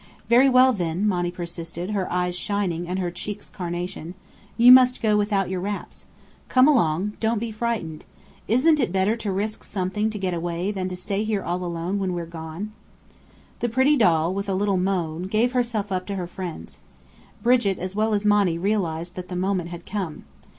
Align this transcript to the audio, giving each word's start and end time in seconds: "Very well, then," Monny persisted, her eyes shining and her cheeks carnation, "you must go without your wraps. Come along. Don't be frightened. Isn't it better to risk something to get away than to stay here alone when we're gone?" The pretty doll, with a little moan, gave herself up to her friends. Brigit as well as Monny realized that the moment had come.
"Very 0.29 0.49
well, 0.49 0.73
then," 0.73 1.07
Monny 1.07 1.29
persisted, 1.29 1.91
her 1.91 2.11
eyes 2.11 2.35
shining 2.35 2.87
and 2.87 2.97
her 2.97 3.11
cheeks 3.11 3.49
carnation, 3.49 4.15
"you 4.57 4.71
must 4.71 4.99
go 4.99 5.15
without 5.15 5.47
your 5.47 5.59
wraps. 5.59 6.07
Come 6.49 6.67
along. 6.67 7.13
Don't 7.19 7.37
be 7.37 7.51
frightened. 7.51 8.05
Isn't 8.47 8.79
it 8.79 8.91
better 8.91 9.15
to 9.17 9.31
risk 9.31 9.63
something 9.63 10.09
to 10.09 10.17
get 10.17 10.33
away 10.33 10.71
than 10.71 10.89
to 10.89 10.95
stay 10.95 11.23
here 11.23 11.43
alone 11.43 11.99
when 11.99 12.13
we're 12.13 12.25
gone?" 12.25 12.71
The 13.59 13.69
pretty 13.69 13.95
doll, 13.95 14.33
with 14.33 14.49
a 14.49 14.55
little 14.55 14.77
moan, 14.77 15.27
gave 15.27 15.51
herself 15.51 15.91
up 15.91 16.07
to 16.07 16.15
her 16.15 16.25
friends. 16.25 16.79
Brigit 17.43 17.77
as 17.77 17.95
well 17.95 18.15
as 18.15 18.25
Monny 18.25 18.57
realized 18.57 19.13
that 19.13 19.29
the 19.29 19.35
moment 19.35 19.69
had 19.69 19.85
come. 19.85 20.23